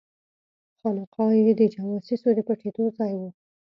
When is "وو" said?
3.19-3.29